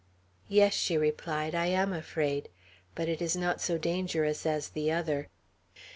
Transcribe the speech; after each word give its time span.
"Yes," 0.49 0.73
she 0.73 0.97
replied, 0.97 1.53
"I 1.53 1.67
am 1.67 1.93
afraid. 1.93 2.49
But 2.95 3.07
it 3.07 3.21
is 3.21 3.35
not 3.35 3.61
so 3.61 3.77
dangerous 3.77 4.47
as 4.47 4.69
the 4.69 4.91
other." 4.91 5.27